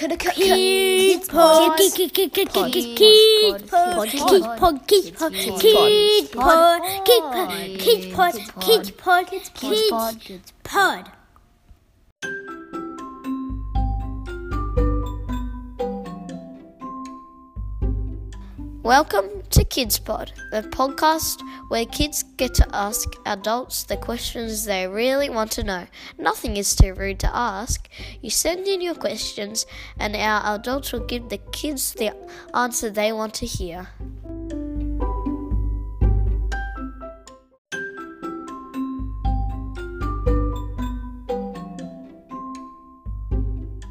Kids 0.00 1.28
Pod. 1.28 1.76
Kids 1.76 1.98
Pod. 2.48 2.72
Kids 2.72 2.90
Pod. 3.70 4.08
Kids 4.08 4.50
Pod. 4.58 4.86
Kids 4.86 6.30
Pod. 6.32 6.82
Kids 7.04 8.06
Pod. 8.14 8.32
Kids 8.64 8.90
Pod. 8.90 9.30
Kids 9.60 9.90
Pod. 9.90 10.20
Kids 10.20 10.52
Pod. 10.64 11.19
Welcome 18.82 19.42
to 19.50 19.62
Kids 19.62 19.98
Pod, 19.98 20.32
the 20.52 20.62
podcast 20.62 21.42
where 21.68 21.84
kids 21.84 22.22
get 22.38 22.54
to 22.54 22.66
ask 22.74 23.12
adults 23.26 23.82
the 23.82 23.98
questions 23.98 24.64
they 24.64 24.88
really 24.88 25.28
want 25.28 25.50
to 25.52 25.62
know. 25.62 25.86
Nothing 26.16 26.56
is 26.56 26.74
too 26.74 26.94
rude 26.94 27.20
to 27.20 27.36
ask. 27.36 27.90
You 28.22 28.30
send 28.30 28.66
in 28.66 28.80
your 28.80 28.94
questions, 28.94 29.66
and 29.98 30.16
our 30.16 30.54
adults 30.54 30.92
will 30.92 31.04
give 31.04 31.28
the 31.28 31.36
kids 31.52 31.92
the 31.92 32.16
answer 32.54 32.88
they 32.88 33.12
want 33.12 33.34
to 33.34 33.46
hear. 33.46 33.90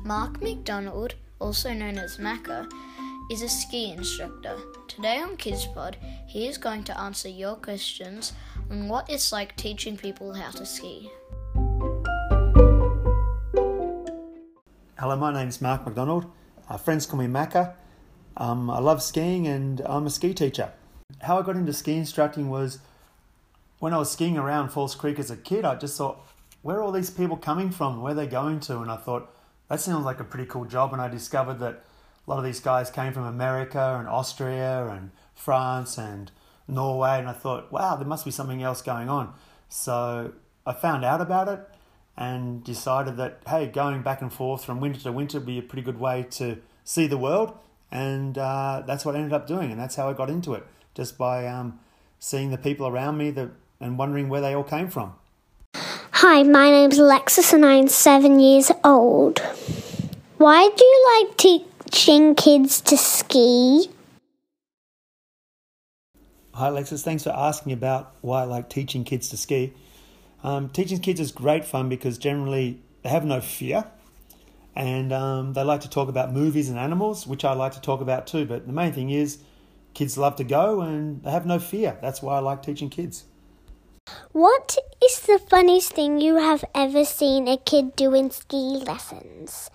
Mark 0.03 0.41
McDonald, 0.41 1.13
also 1.39 1.73
known 1.73 1.99
as 1.99 2.17
Macca, 2.17 2.67
is 3.29 3.43
a 3.43 3.49
ski 3.49 3.91
instructor. 3.91 4.57
Today 4.88 5.19
on 5.19 5.38
Kids 5.38 5.67
Pod, 5.67 5.97
he 6.25 6.47
is 6.47 6.57
going 6.57 6.83
to 6.85 6.99
answer 6.99 7.29
your 7.29 7.55
questions 7.55 8.33
on 8.71 8.89
what 8.89 9.07
it's 9.07 9.31
like 9.31 9.55
teaching 9.55 9.95
people 9.95 10.33
how 10.33 10.49
to 10.49 10.65
ski. 10.65 11.11
Hello, 14.97 15.15
my 15.15 15.31
name's 15.31 15.61
Mark 15.61 15.85
McDonald. 15.85 16.25
Uh, 16.67 16.77
friends 16.77 17.05
call 17.05 17.19
me 17.19 17.27
Macca. 17.27 17.73
Um, 18.35 18.67
I 18.67 18.79
love 18.79 19.03
skiing 19.03 19.47
and 19.47 19.81
I'm 19.85 20.07
a 20.07 20.09
ski 20.09 20.33
teacher. 20.33 20.72
How 21.22 21.38
I 21.38 21.44
got 21.44 21.55
into 21.55 21.72
ski 21.72 21.97
instructing 21.97 22.50
was 22.50 22.80
when 23.77 23.94
I 23.94 24.00
was 24.00 24.11
skiing 24.11 24.38
around 24.38 24.69
Falls 24.69 24.95
Creek 24.95 25.19
as 25.19 25.30
a 25.30 25.38
kid, 25.38 25.66
I 25.66 25.75
just 25.75 25.95
thought, 25.95 26.27
where 26.63 26.77
are 26.77 26.81
all 26.81 26.91
these 26.91 27.11
people 27.11 27.38
coming 27.38 27.69
from? 27.69 28.02
Where 28.02 28.13
are 28.13 28.16
they 28.16 28.27
going 28.27 28.59
to? 28.61 28.80
And 28.80 28.89
I 28.89 28.97
thought, 28.97 29.31
that 29.69 29.80
sounds 29.80 30.03
like 30.03 30.19
a 30.19 30.23
pretty 30.23 30.47
cool 30.47 30.66
job. 30.66 30.94
And 30.94 31.02
I 31.02 31.07
discovered 31.07 31.59
that 31.59 31.83
a 32.30 32.31
lot 32.31 32.38
of 32.38 32.45
these 32.45 32.59
guys 32.59 32.91
came 32.91 33.11
from 33.11 33.23
America 33.23 33.97
and 33.97 34.08
Austria 34.08 34.88
and 34.88 35.09
France 35.33 35.97
and 35.97 36.30
Norway. 36.67 37.17
And 37.17 37.27
I 37.27 37.33
thought, 37.33 37.72
wow, 37.72 37.95
there 37.95 38.05
must 38.05 38.23
be 38.23 38.30
something 38.30 38.61
else 38.61 38.83
going 38.83 39.09
on. 39.09 39.33
So 39.67 40.33
I 40.63 40.73
found 40.73 41.03
out 41.03 41.22
about 41.22 41.47
it 41.47 41.59
and 42.16 42.63
decided 42.63 43.17
that, 43.17 43.39
hey, 43.47 43.66
going 43.66 44.03
back 44.03 44.22
and 44.22 44.31
forth 44.31 44.63
from 44.63 44.80
winter 44.80 45.00
to 45.00 45.11
winter 45.11 45.39
would 45.39 45.47
be 45.47 45.57
a 45.57 45.63
pretty 45.63 45.81
good 45.81 46.00
way 46.00 46.22
to 46.31 46.59
see 46.83 47.07
the 47.07 47.17
world. 47.17 47.57
And 47.91 48.38
uh, 48.38 48.83
that's 48.85 49.05
what 49.05 49.16
I 49.16 49.17
ended 49.17 49.33
up 49.33 49.47
doing. 49.47 49.72
And 49.72 49.80
that's 49.80 49.95
how 49.95 50.07
I 50.07 50.13
got 50.13 50.30
into 50.30 50.53
it, 50.53 50.67
just 50.94 51.17
by 51.17 51.47
um, 51.47 51.80
seeing 52.19 52.52
the 52.52 52.59
people 52.59 52.85
around 52.85 53.17
me 53.17 53.31
that, 53.31 53.50
and 53.80 53.97
wondering 53.97 54.30
where 54.30 54.41
they 54.41 54.53
all 54.53 54.63
came 54.63 54.88
from. 54.88 55.16
Hi, 55.73 56.44
my 56.44 56.69
name's 56.69 57.00
Alexis 57.00 57.53
and 57.53 57.66
I'm 57.66 57.88
seven 57.88 58.39
years 58.39 58.72
old. 58.83 59.39
Why 60.38 60.69
do 60.69 60.85
you 60.85 61.25
like 61.25 61.38
teaching 61.89 62.35
kids 62.35 62.81
to 62.81 62.95
ski? 62.95 63.89
Hi, 66.53 66.67
Alexis. 66.67 67.03
Thanks 67.03 67.23
for 67.23 67.31
asking 67.31 67.71
about 67.71 68.13
why 68.21 68.41
I 68.41 68.43
like 68.43 68.69
teaching 68.69 69.03
kids 69.03 69.29
to 69.29 69.37
ski. 69.37 69.73
Um, 70.43 70.69
teaching 70.69 70.99
kids 70.99 71.19
is 71.19 71.31
great 71.31 71.65
fun 71.65 71.89
because 71.89 72.19
generally 72.19 72.79
they 73.01 73.09
have 73.09 73.25
no 73.25 73.41
fear 73.41 73.85
and 74.75 75.11
um, 75.11 75.53
they 75.53 75.63
like 75.63 75.81
to 75.81 75.89
talk 75.89 76.09
about 76.09 76.31
movies 76.31 76.69
and 76.69 76.77
animals, 76.77 77.25
which 77.25 77.43
I 77.43 77.53
like 77.53 77.71
to 77.71 77.81
talk 77.81 78.01
about 78.01 78.27
too. 78.27 78.45
But 78.45 78.67
the 78.67 78.73
main 78.73 78.93
thing 78.93 79.09
is, 79.09 79.39
kids 79.95 80.15
love 80.15 80.35
to 80.35 80.43
go 80.43 80.81
and 80.81 81.23
they 81.23 81.31
have 81.31 81.47
no 81.47 81.57
fear. 81.57 81.97
That's 82.03 82.21
why 82.21 82.35
I 82.35 82.39
like 82.39 82.61
teaching 82.61 82.89
kids. 82.89 83.23
What 84.31 84.78
is 85.03 85.22
the 85.22 85.39
funniest 85.39 85.94
thing 85.94 86.22
you 86.22 86.35
have 86.35 86.63
ever 86.75 87.03
seen 87.03 87.47
a 87.47 87.57
kid 87.57 87.95
do 87.95 88.13
in 88.13 88.29
ski 88.29 88.83
lessons? 88.85 89.72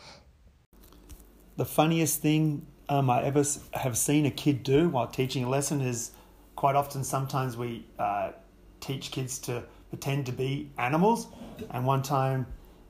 The 1.56 1.64
funniest 1.64 2.20
thing 2.20 2.66
um, 2.88 3.08
I 3.08 3.22
ever 3.22 3.44
have 3.74 3.96
seen 3.96 4.26
a 4.26 4.30
kid 4.30 4.62
do 4.62 4.88
while 4.88 5.06
teaching 5.06 5.44
a 5.44 5.48
lesson 5.48 5.80
is 5.80 6.10
quite 6.56 6.74
often, 6.74 7.04
sometimes 7.04 7.56
we 7.56 7.86
uh, 7.98 8.32
teach 8.80 9.10
kids 9.10 9.38
to 9.40 9.62
pretend 9.88 10.26
to 10.26 10.32
be 10.32 10.70
animals. 10.78 11.28
And 11.70 11.86
one 11.86 12.02
time, 12.02 12.46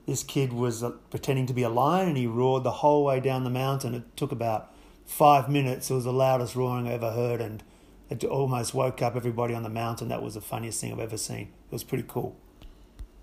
this 0.07 0.23
kid 0.23 0.51
was 0.53 0.83
uh, 0.83 0.91
pretending 1.09 1.45
to 1.47 1.53
be 1.53 1.63
a 1.63 1.69
lion 1.69 2.09
and 2.09 2.17
he 2.17 2.27
roared 2.27 2.63
the 2.63 2.71
whole 2.71 3.05
way 3.05 3.19
down 3.19 3.43
the 3.43 3.49
mountain. 3.49 3.93
It 3.93 4.17
took 4.17 4.31
about 4.31 4.73
five 5.05 5.49
minutes. 5.49 5.89
It 5.89 5.93
was 5.93 6.03
the 6.05 6.13
loudest 6.13 6.55
roaring 6.55 6.87
I 6.87 6.93
ever 6.93 7.11
heard. 7.11 7.41
And 7.41 7.63
it 8.09 8.23
almost 8.23 8.73
woke 8.73 9.01
up 9.01 9.15
everybody 9.15 9.53
on 9.53 9.63
the 9.63 9.69
mountain. 9.69 10.07
That 10.09 10.21
was 10.21 10.33
the 10.33 10.41
funniest 10.41 10.81
thing 10.81 10.91
I've 10.91 10.99
ever 10.99 11.17
seen. 11.17 11.49
It 11.69 11.71
was 11.71 11.83
pretty 11.83 12.05
cool. 12.07 12.35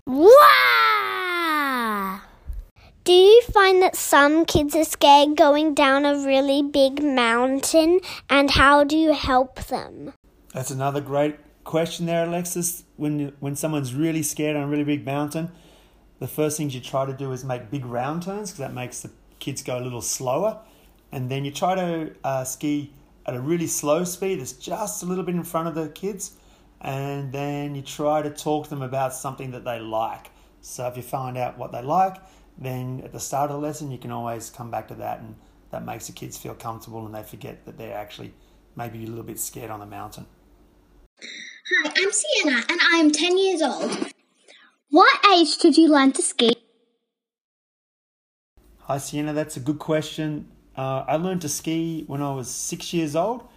Wow! 0.05 0.52
Do 3.05 3.11
you 3.11 3.41
find 3.41 3.81
that 3.81 3.97
some 3.97 4.45
kids 4.45 4.73
are 4.77 4.85
scared 4.85 5.35
going 5.35 5.73
down 5.73 6.05
a 6.05 6.25
really 6.25 6.63
big 6.63 7.03
mountain, 7.03 7.99
and 8.29 8.49
how 8.49 8.85
do 8.85 8.97
you 8.97 9.11
help 9.11 9.65
them? 9.65 10.13
That's 10.53 10.71
another 10.71 11.01
great 11.01 11.35
question 11.65 12.05
there, 12.05 12.25
Alexis. 12.25 12.85
When 12.95 13.33
when 13.41 13.57
someone's 13.57 13.93
really 13.93 14.23
scared 14.23 14.55
on 14.55 14.63
a 14.63 14.67
really 14.67 14.85
big 14.85 15.05
mountain, 15.05 15.51
the 16.19 16.29
first 16.29 16.55
things 16.55 16.73
you 16.73 16.79
try 16.79 17.05
to 17.05 17.11
do 17.11 17.33
is 17.33 17.43
make 17.43 17.69
big 17.69 17.85
round 17.85 18.23
turns 18.23 18.51
because 18.51 18.59
that 18.59 18.73
makes 18.73 19.01
the 19.01 19.11
kids 19.39 19.61
go 19.63 19.77
a 19.77 19.83
little 19.83 20.01
slower, 20.01 20.61
and 21.11 21.29
then 21.29 21.43
you 21.43 21.51
try 21.51 21.75
to 21.75 22.15
uh, 22.23 22.45
ski 22.45 22.93
at 23.25 23.35
a 23.35 23.41
really 23.41 23.67
slow 23.67 24.05
speed. 24.05 24.39
It's 24.39 24.53
just 24.53 25.03
a 25.03 25.05
little 25.05 25.25
bit 25.25 25.35
in 25.35 25.43
front 25.43 25.67
of 25.67 25.75
the 25.75 25.89
kids, 25.89 26.37
and 26.79 27.33
then 27.33 27.75
you 27.75 27.81
try 27.81 28.21
to 28.21 28.29
talk 28.29 28.63
to 28.63 28.69
them 28.69 28.81
about 28.81 29.13
something 29.13 29.51
that 29.51 29.65
they 29.65 29.81
like. 29.81 30.31
So 30.61 30.87
if 30.87 30.95
you 30.95 31.03
find 31.03 31.37
out 31.37 31.57
what 31.57 31.73
they 31.73 31.81
like, 31.81 32.15
then 32.57 33.01
at 33.03 33.11
the 33.11 33.19
start 33.19 33.49
of 33.51 33.61
the 33.61 33.67
lesson 33.67 33.91
you 33.91 33.97
can 33.97 34.11
always 34.11 34.49
come 34.49 34.71
back 34.71 34.87
to 34.89 34.95
that, 34.95 35.19
and 35.19 35.35
that 35.71 35.83
makes 35.83 36.07
the 36.07 36.13
kids 36.13 36.37
feel 36.37 36.53
comfortable 36.53 37.05
and 37.05 37.15
they 37.15 37.23
forget 37.23 37.65
that 37.65 37.77
they're 37.77 37.97
actually 37.97 38.33
maybe 38.75 39.03
a 39.03 39.07
little 39.07 39.23
bit 39.23 39.39
scared 39.39 39.71
on 39.71 39.79
the 39.79 39.85
mountain. 39.85 40.25
Hi, 41.19 41.91
I'm 41.95 42.11
Sienna 42.11 42.63
and 42.69 42.79
I 42.93 42.97
am 42.97 43.11
10 43.11 43.37
years 43.37 43.61
old. 43.61 44.11
What 44.89 45.25
age 45.33 45.57
did 45.57 45.75
you 45.75 45.89
learn 45.89 46.11
to 46.11 46.21
ski? 46.21 46.53
Hi, 48.81 48.99
Sienna. 48.99 49.33
That's 49.33 49.57
a 49.57 49.59
good 49.59 49.79
question. 49.79 50.51
Uh, 50.75 51.03
I 51.07 51.15
learned 51.15 51.41
to 51.41 51.49
ski 51.49 52.03
when 52.05 52.21
I 52.21 52.33
was 52.33 52.49
six 52.49 52.93
years 52.93 53.15
old, 53.15 53.47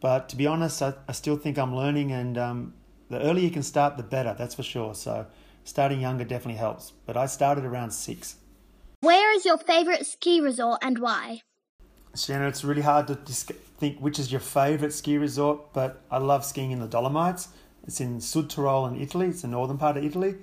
but 0.00 0.28
to 0.30 0.36
be 0.36 0.46
honest, 0.46 0.82
I, 0.82 0.94
I 1.08 1.12
still 1.12 1.36
think 1.36 1.58
I'm 1.58 1.76
learning, 1.76 2.12
and 2.12 2.38
um, 2.38 2.74
the 3.08 3.20
earlier 3.20 3.44
you 3.44 3.50
can 3.50 3.62
start, 3.62 3.96
the 3.96 4.02
better, 4.02 4.34
that's 4.38 4.54
for 4.54 4.62
sure. 4.62 4.94
So, 4.94 5.26
starting 5.64 6.00
younger 6.00 6.24
definitely 6.24 6.58
helps, 6.58 6.92
but 7.06 7.16
I 7.16 7.26
started 7.26 7.64
around 7.64 7.90
six. 7.92 8.36
Where 9.00 9.34
is 9.34 9.44
your 9.44 9.58
favourite 9.58 10.06
ski 10.06 10.40
resort 10.40 10.80
and 10.82 10.98
why? 10.98 11.40
Sienna, 12.14 12.48
it's 12.48 12.64
really 12.64 12.82
hard 12.82 13.06
to 13.06 13.14
think 13.14 13.98
which 13.98 14.18
is 14.18 14.30
your 14.32 14.40
favourite 14.40 14.92
ski 14.92 15.16
resort, 15.16 15.72
but 15.72 16.02
I 16.10 16.18
love 16.18 16.44
skiing 16.44 16.70
in 16.72 16.80
the 16.80 16.88
Dolomites. 16.88 17.48
It's 17.84 18.00
in 18.00 18.18
Südtirol 18.18 18.88
in 18.92 19.00
Italy, 19.00 19.28
it's 19.28 19.42
the 19.42 19.48
northern 19.48 19.78
part 19.78 19.96
of 19.96 20.04
Italy, 20.04 20.36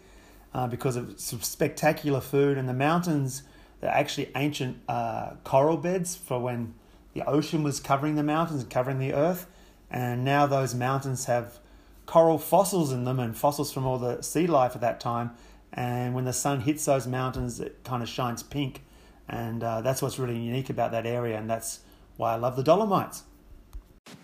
uh, 0.54 0.68
because 0.68 0.96
of 0.96 1.20
some 1.20 1.42
spectacular 1.42 2.22
food, 2.22 2.58
and 2.58 2.68
the 2.68 2.74
mountains 2.74 3.44
they're 3.80 3.92
actually 3.92 4.32
ancient 4.36 4.78
uh, 4.88 5.32
coral 5.44 5.78
beds 5.78 6.16
for 6.16 6.40
when 6.40 6.74
the 7.14 7.28
ocean 7.28 7.64
was 7.64 7.80
covering 7.80 8.16
the 8.16 8.24
mountains 8.24 8.62
and 8.62 8.72
covering 8.72 9.00
the 9.00 9.14
earth. 9.14 9.48
And 9.90 10.26
now 10.26 10.46
those 10.48 10.74
mountains 10.76 11.26
have 11.26 11.60
coral 12.08 12.40
fossils 12.40 12.92
in 12.92 13.04
them 13.04 13.20
and 13.20 13.38
fossils 13.38 13.72
from 13.72 13.86
all 13.86 14.00
the 14.00 14.24
sea 14.24 14.48
life 14.48 14.74
at 14.74 14.82
that 14.82 15.00
time. 15.00 15.32
And 15.72 16.16
when 16.16 16.26
the 16.26 16.34
sun 16.34 16.62
hits 16.62 16.86
those 16.86 17.06
mountains, 17.06 17.60
it 17.60 17.84
kind 17.84 18.02
of 18.02 18.10
shines 18.10 18.42
pink. 18.42 18.84
And 19.30 19.64
uh, 19.64 19.82
that's 19.82 20.02
what's 20.02 20.18
really 20.18 20.40
unique 20.40 20.72
about 20.72 20.92
that 20.92 21.06
area. 21.06 21.38
And 21.38 21.50
that's 21.50 21.82
why 22.16 22.34
I 22.34 22.38
love 22.38 22.56
the 22.56 22.64
Dolomites. 22.64 23.24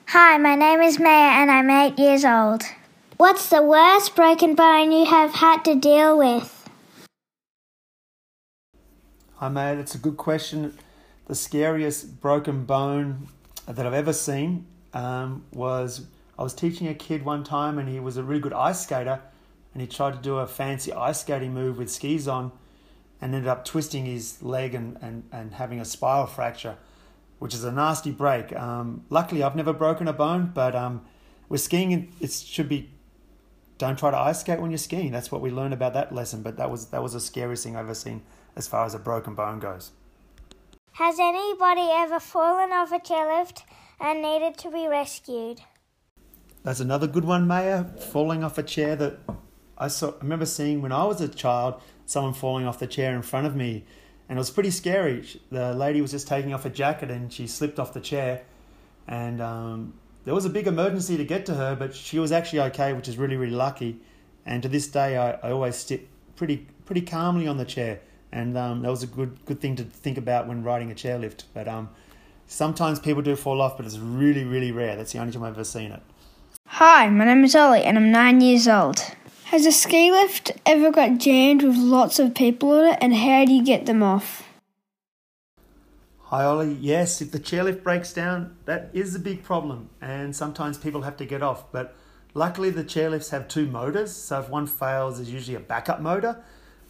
Hi, 0.08 0.38
my 0.38 0.56
name 0.56 0.81
is 0.81 0.98
Maya 0.98 1.42
and 1.42 1.52
I'm 1.52 1.69
eight 1.69 2.00
years 2.00 2.24
old. 2.24 2.63
What's 3.18 3.50
the 3.50 3.62
worst 3.62 4.16
broken 4.16 4.56
bone 4.56 4.92
you 4.92 5.06
have 5.06 5.34
had 5.34 5.63
to 5.66 5.75
deal 5.75 6.18
with? 6.18 6.69
Hi, 9.36 9.50
Maya, 9.50 9.78
It's 9.78 9.94
a 9.94 9.98
good 9.98 10.18
question. 10.18 10.78
The 11.28 11.36
scariest 11.36 12.22
broken 12.22 12.63
bone 12.63 13.28
that 13.68 13.86
I've 13.86 13.94
ever 13.94 14.13
seen 14.13 14.66
um, 14.94 15.44
was 15.52 16.06
I 16.38 16.44
was 16.44 16.54
teaching 16.54 16.88
a 16.88 16.94
kid 16.94 17.24
one 17.24 17.44
time, 17.44 17.78
and 17.78 17.88
he 17.88 18.00
was 18.00 18.18
a 18.18 18.24
really 18.24 18.42
good 18.42 18.54
ice 18.54 18.84
skater, 18.84 19.22
and 19.74 19.82
he 19.82 19.88
tried 19.88 20.14
to 20.14 20.20
do 20.20 20.38
a 20.38 20.48
fancy 20.48 20.92
ice 20.92 21.22
skating 21.22 21.54
move 21.54 21.78
with 21.78 21.92
skis 21.92 22.28
on, 22.28 22.52
and 23.22 23.34
ended 23.34 23.48
up 23.48 23.66
twisting 23.66 24.06
his 24.06 24.42
leg 24.42 24.76
and, 24.76 24.98
and, 25.02 25.24
and 25.32 25.54
having 25.54 25.80
a 25.80 25.86
spiral 25.86 26.26
fracture, 26.26 26.78
which 27.40 27.54
is 27.54 27.64
a 27.64 27.72
nasty 27.72 28.12
break. 28.12 28.54
Um, 28.56 29.06
luckily, 29.10 29.44
I've 29.44 29.56
never 29.56 29.74
broken 29.74 30.08
a 30.08 30.14
bone, 30.14 30.52
but 30.54 30.76
um, 30.76 31.06
with 31.50 31.62
skiing, 31.62 32.12
it 32.20 32.32
should 32.32 32.70
be 32.70 32.90
don't 33.78 33.98
try 33.98 34.12
to 34.12 34.18
ice 34.18 34.40
skate 34.40 34.62
when 34.62 34.72
you're 34.72 34.78
skiing. 34.78 35.12
That's 35.12 35.32
what 35.32 35.42
we 35.42 35.52
learned 35.52 35.74
about 35.74 35.94
that 35.94 36.14
lesson. 36.14 36.42
But 36.42 36.58
that 36.58 36.72
was 36.72 36.88
that 36.88 37.04
was 37.04 37.14
the 37.14 37.20
scariest 37.20 37.64
thing 37.64 37.76
I've 37.76 37.86
ever 37.86 37.96
seen 37.96 38.22
as 38.56 38.68
far 38.68 38.86
as 38.86 38.94
a 38.94 39.00
broken 39.00 39.36
bone 39.36 39.60
goes. 39.60 39.92
Has 40.94 41.20
anybody 41.20 41.90
ever 41.92 42.20
fallen 42.20 42.72
off 42.72 42.92
a 42.92 43.00
chairlift 43.00 43.64
and 44.00 44.22
needed 44.22 44.58
to 44.60 44.72
be 44.72 44.88
rescued? 44.88 45.62
That's 46.63 46.80
another 46.80 47.07
good 47.07 47.25
one, 47.25 47.45
Maya. 47.45 47.83
Falling 47.83 48.42
off 48.42 48.57
a 48.57 48.63
chair 48.63 48.95
that 48.95 49.19
I 49.77 49.89
saw. 49.89 50.12
I 50.12 50.21
remember 50.21 50.45
seeing 50.45 50.81
when 50.81 50.94
I 50.94 51.04
was 51.04 51.19
a 51.19 51.27
child, 51.27 51.81
someone 52.06 52.33
falling 52.33 52.65
off 52.65 52.80
the 52.80 52.88
chair 52.88 53.13
in 53.13 53.21
front 53.21 53.45
of 53.45 53.56
me, 53.56 53.83
and 54.30 54.38
it 54.38 54.39
was 54.39 54.50
pretty 54.50 54.71
scary. 54.71 55.27
The 55.51 55.74
lady 55.74 56.01
was 56.01 56.12
just 56.12 56.25
taking 56.25 56.54
off 56.54 56.63
her 56.63 56.69
jacket 56.69 57.12
and 57.12 57.31
she 57.31 57.48
slipped 57.48 57.80
off 57.80 57.94
the 57.94 58.00
chair, 58.00 58.44
and 59.10 59.42
um, 59.42 59.94
there 60.24 60.33
was 60.33 60.45
a 60.45 60.50
big 60.50 60.68
emergency 60.68 61.18
to 61.18 61.25
get 61.25 61.45
to 61.48 61.56
her, 61.56 61.75
but 61.75 61.94
she 61.94 62.18
was 62.18 62.31
actually 62.31 62.62
okay, 62.62 62.94
which 62.94 63.10
is 63.10 63.18
really 63.18 63.36
really 63.36 63.54
lucky. 63.54 64.00
And 64.45 64.63
to 64.63 64.69
this 64.69 64.88
day, 64.88 65.18
I, 65.18 65.31
I 65.31 65.51
always 65.51 65.75
sit 65.75 66.07
pretty 66.38 66.68
pretty 66.86 67.01
calmly 67.01 67.45
on 67.45 67.57
the 67.57 67.65
chair, 67.65 68.00
and 68.31 68.57
um, 68.57 68.83
that 68.83 68.89
was 68.89 69.04
a 69.04 69.07
good 69.07 69.44
good 69.45 69.60
thing 69.60 69.75
to 69.75 69.83
think 69.83 70.18
about 70.18 70.48
when 70.48 70.63
riding 70.63 70.92
a 70.92 70.95
chairlift. 70.95 71.44
But 71.54 71.68
um, 71.68 71.89
sometimes 72.48 73.00
people 73.01 73.21
do 73.21 73.36
fall 73.36 73.62
off, 73.62 73.75
but 73.75 73.86
it's 73.86 73.98
really 73.98 74.45
really 74.45 74.71
rare. 74.71 74.95
That's 74.95 75.12
the 75.12 75.19
only 75.19 75.33
time 75.33 75.44
I've 75.44 75.56
ever 75.56 75.65
seen 75.65 75.92
it. 75.92 76.01
Hi, 76.86 77.08
my 77.08 77.24
name 77.24 77.46
is 77.46 77.56
Ollie 77.56 77.86
and 77.86 77.98
I'm 77.98 78.12
nine 78.12 78.42
years 78.42 78.68
old. 78.68 79.00
Has 79.46 79.66
a 79.66 79.72
ski 79.72 80.12
lift 80.12 80.52
ever 80.66 80.92
got 80.92 81.18
jammed 81.18 81.64
with 81.64 81.78
lots 81.78 82.20
of 82.20 82.36
people 82.36 82.74
on 82.74 82.88
it 82.88 82.98
and 83.00 83.16
how 83.16 83.46
do 83.46 83.54
you 83.54 83.64
get 83.64 83.86
them 83.86 84.04
off? 84.04 84.44
Hi 86.24 86.44
Ollie, 86.44 86.74
yes, 86.74 87.22
if 87.22 87.32
the 87.32 87.40
chairlift 87.40 87.84
breaks 87.84 88.12
down, 88.12 88.58
that 88.66 88.90
is 88.92 89.16
a 89.16 89.20
big 89.20 89.44
problem 89.44 89.92
and 90.02 90.36
sometimes 90.36 90.78
people 90.78 91.04
have 91.04 91.16
to 91.16 91.26
get 91.26 91.42
off. 91.42 91.72
But 91.72 91.96
luckily 92.34 92.70
the 92.70 92.84
chairlifts 92.84 93.30
have 93.30 93.48
two 93.48 93.66
motors, 93.66 94.14
so 94.14 94.42
if 94.42 94.50
one 94.50 94.68
fails, 94.68 95.16
there's 95.16 95.32
usually 95.32 95.56
a 95.56 95.62
backup 95.62 96.02
motor. 96.02 96.44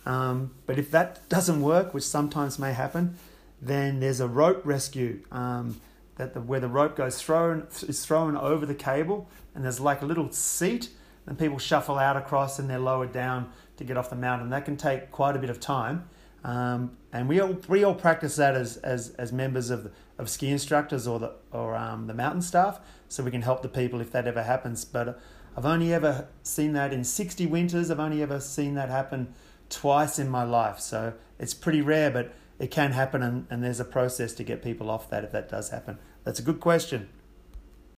Um, 0.07 0.55
but 0.65 0.79
if 0.79 0.89
that 0.89 1.29
doesn't 1.29 1.61
work, 1.61 1.93
which 1.93 2.03
sometimes 2.03 2.57
may 2.57 2.73
happen, 2.73 3.15
then 3.61 3.99
there's 3.99 4.21
a 4.21 4.27
rope 4.27 4.65
rescue. 4.65 5.19
Um, 5.31 5.79
that 6.15 6.33
the, 6.33 6.41
where 6.41 6.59
the 6.59 6.67
rope 6.67 6.95
goes 6.95 7.21
thrown 7.21 7.67
is 7.87 8.05
thrown 8.05 8.37
over 8.37 8.65
the 8.65 8.75
cable, 8.75 9.29
and 9.55 9.63
there's 9.63 9.79
like 9.79 10.01
a 10.01 10.05
little 10.05 10.31
seat, 10.31 10.89
and 11.25 11.37
people 11.37 11.57
shuffle 11.57 11.97
out 11.97 12.17
across, 12.17 12.59
and 12.59 12.69
they're 12.69 12.79
lowered 12.79 13.11
down 13.11 13.51
to 13.77 13.83
get 13.83 13.97
off 13.97 14.09
the 14.09 14.15
mountain. 14.15 14.49
That 14.49 14.65
can 14.65 14.77
take 14.77 15.11
quite 15.11 15.35
a 15.35 15.39
bit 15.39 15.49
of 15.49 15.59
time, 15.59 16.07
um, 16.43 16.97
and 17.11 17.27
we 17.27 17.39
all 17.39 17.57
we 17.67 17.83
all 17.83 17.95
practice 17.95 18.35
that 18.35 18.55
as 18.55 18.77
as, 18.77 19.09
as 19.15 19.31
members 19.31 19.69
of 19.69 19.85
the, 19.85 19.91
of 20.17 20.29
ski 20.29 20.49
instructors 20.49 21.07
or 21.07 21.19
the 21.19 21.33
or 21.51 21.75
um, 21.75 22.07
the 22.07 22.13
mountain 22.13 22.41
staff, 22.41 22.79
so 23.07 23.23
we 23.23 23.31
can 23.31 23.41
help 23.41 23.61
the 23.61 23.69
people 23.69 23.99
if 23.99 24.11
that 24.11 24.27
ever 24.27 24.43
happens. 24.43 24.85
But 24.85 25.19
I've 25.57 25.65
only 25.65 25.93
ever 25.93 26.27
seen 26.41 26.73
that 26.73 26.93
in 26.93 27.03
60 27.03 27.45
winters. 27.47 27.89
I've 27.91 27.99
only 27.99 28.21
ever 28.21 28.39
seen 28.39 28.75
that 28.75 28.89
happen 28.89 29.33
twice 29.69 30.19
in 30.19 30.29
my 30.29 30.43
life, 30.43 30.79
so 30.79 31.13
it's 31.39 31.53
pretty 31.53 31.81
rare, 31.81 32.11
but 32.11 32.33
it 32.63 32.71
can 32.71 32.93
happen, 32.93 33.21
and, 33.21 33.45
and 33.49 33.61
there's 33.61 33.81
a 33.81 33.85
process 33.85 34.31
to 34.35 34.41
get 34.41 34.63
people 34.63 34.89
off 34.89 35.09
that 35.09 35.25
if 35.25 35.33
that 35.33 35.49
does 35.49 35.71
happen. 35.71 35.97
That's 36.23 36.39
a 36.39 36.41
good 36.41 36.61
question. 36.61 37.09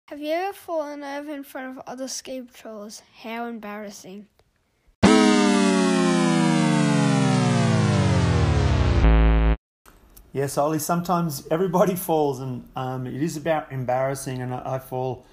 Have 0.07 0.19
you 0.19 0.31
ever 0.31 0.53
fallen 0.53 1.03
over 1.03 1.31
in 1.35 1.43
front 1.43 1.77
of 1.77 1.83
other 1.85 2.07
ski 2.07 2.41
patrollers? 2.41 3.03
How 3.21 3.45
embarrassing. 3.45 4.25
Yes, 10.33 10.57
Ollie, 10.57 10.79
sometimes 10.79 11.47
everybody 11.51 11.95
falls, 12.09 12.39
and 12.39 12.67
um, 12.75 13.05
it 13.05 13.21
is 13.21 13.37
about 13.37 13.71
embarrassing, 13.71 14.41
and 14.41 14.51
I, 14.51 14.77
I 14.77 14.79
fall 14.79 15.27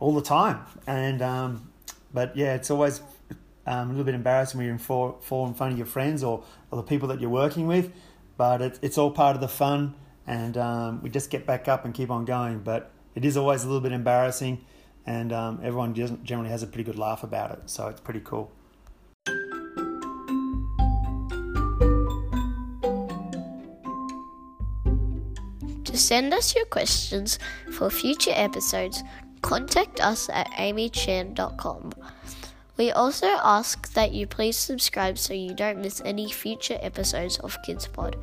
all 0.00 0.12
the 0.12 0.22
time. 0.22 0.58
And 0.88 1.22
um, 1.22 1.70
But 2.12 2.36
yeah, 2.36 2.54
it's 2.54 2.68
always 2.72 3.00
um, 3.64 3.86
a 3.86 3.90
little 3.90 4.04
bit 4.04 4.16
embarrassing 4.16 4.58
when 4.58 4.66
you 4.66 4.76
fall, 4.78 5.20
fall 5.22 5.46
in 5.46 5.54
front 5.54 5.72
of 5.72 5.78
your 5.78 5.86
friends 5.86 6.24
or, 6.24 6.42
or 6.72 6.78
the 6.78 6.82
people 6.82 7.06
that 7.08 7.20
you're 7.20 7.30
working 7.30 7.68
with 7.68 7.92
but 8.42 8.60
it, 8.60 8.76
it's 8.82 8.98
all 8.98 9.12
part 9.12 9.36
of 9.36 9.40
the 9.40 9.46
fun, 9.46 9.94
and 10.26 10.58
um, 10.58 11.00
we 11.00 11.08
just 11.08 11.30
get 11.30 11.46
back 11.46 11.68
up 11.68 11.84
and 11.84 11.94
keep 11.94 12.10
on 12.10 12.24
going. 12.24 12.58
But 12.58 12.90
it 13.14 13.24
is 13.24 13.36
always 13.36 13.62
a 13.62 13.68
little 13.68 13.80
bit 13.80 13.92
embarrassing, 13.92 14.64
and 15.06 15.32
um, 15.32 15.60
everyone 15.62 15.94
generally 15.94 16.50
has 16.50 16.64
a 16.64 16.66
pretty 16.66 16.82
good 16.82 16.98
laugh 16.98 17.22
about 17.22 17.52
it, 17.52 17.70
so 17.70 17.86
it's 17.86 18.00
pretty 18.00 18.18
cool. 18.18 18.50
To 25.84 25.96
send 25.96 26.34
us 26.34 26.56
your 26.56 26.64
questions 26.64 27.38
for 27.70 27.90
future 27.90 28.32
episodes, 28.34 29.04
contact 29.42 30.00
us 30.00 30.28
at 30.30 30.50
amychan.com. 30.58 31.92
We 32.76 32.90
also 32.90 33.26
ask 33.26 33.92
that 33.92 34.12
you 34.12 34.26
please 34.26 34.56
subscribe 34.56 35.18
so 35.18 35.34
you 35.34 35.54
don't 35.54 35.82
miss 35.82 36.00
any 36.04 36.30
future 36.30 36.78
episodes 36.80 37.38
of 37.38 37.58
Kids 37.64 37.86
Pod. 37.86 38.16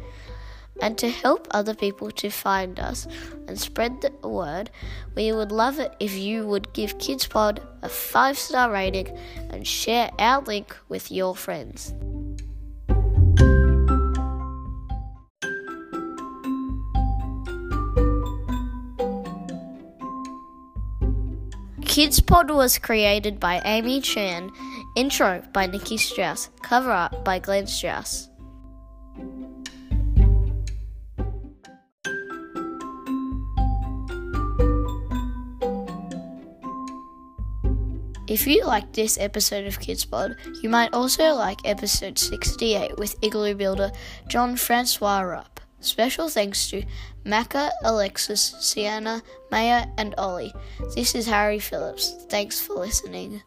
And 0.82 0.98
to 0.98 1.10
help 1.10 1.48
other 1.52 1.76
people 1.76 2.10
to 2.12 2.30
find 2.30 2.80
us 2.80 3.06
and 3.48 3.60
spread 3.60 4.02
the 4.02 4.28
word, 4.28 4.70
we 5.16 5.32
would 5.32 5.52
love 5.52 5.78
it 5.80 5.94
if 6.00 6.14
you 6.14 6.48
would 6.48 6.72
give 6.74 7.00
Kids 7.00 7.28
Pod 7.28 7.62
a 7.82 7.90
five 7.90 8.38
star 8.38 8.72
rating 8.72 9.10
and 9.50 9.68
share 9.68 10.10
our 10.18 10.42
link 10.42 10.76
with 10.88 11.12
your 11.12 11.36
friends. 11.36 11.94
Kids 22.00 22.22
Pod 22.22 22.50
was 22.50 22.78
created 22.78 23.42
by 23.42 23.62
Amy 23.66 24.00
Chan, 24.00 24.50
intro 24.96 25.44
by 25.52 25.66
Nikki 25.66 25.98
Strauss, 25.98 26.50
cover 26.62 26.92
art 26.92 27.26
by 27.26 27.40
Glenn 27.40 27.68
Strauss. 27.68 28.30
If 38.30 38.48
you 38.48 38.66
liked 38.66 38.94
this 38.94 39.18
episode 39.20 39.66
of 39.66 39.82
Kids 39.82 40.06
Pod, 40.06 40.38
you 40.64 40.70
might 40.70 40.94
also 40.94 41.34
like 41.34 41.60
episode 41.66 42.18
68 42.18 42.98
with 42.98 43.22
Igloo 43.22 43.56
Builder 43.56 43.92
John 44.30 44.56
Francois 44.56 45.20
Rupp. 45.20 45.59
Special 45.82 46.30
thanks 46.30 46.70
to 46.70 46.84
Macca, 47.26 47.72
Alexis, 47.84 48.56
Sienna, 48.60 49.22
Maya, 49.50 49.88
and 49.98 50.14
Ollie. 50.18 50.54
This 50.96 51.16
is 51.16 51.26
Harry 51.28 51.60
Phillips. 51.60 52.26
Thanks 52.30 52.60
for 52.60 52.74
listening. 52.74 53.42